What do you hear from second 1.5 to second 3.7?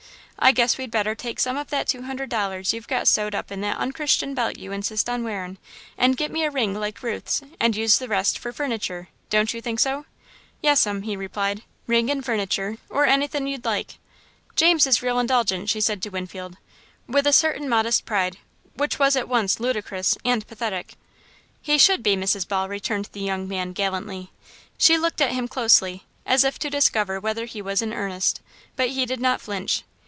of that two hundred dollars you've got sewed up in